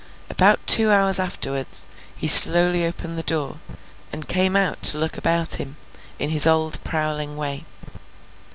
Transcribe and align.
About 0.31 0.65
two 0.65 0.89
hours 0.89 1.19
afterwards, 1.19 1.85
he 2.15 2.27
slowly 2.27 2.83
opened 2.83 3.19
the 3.19 3.21
door, 3.21 3.59
and 4.11 4.27
came 4.27 4.55
out 4.55 4.81
to 4.81 4.97
look 4.97 5.15
about 5.15 5.59
him, 5.59 5.77
in 6.17 6.31
his 6.31 6.47
old 6.47 6.83
prowling 6.83 7.37
way. 7.37 7.65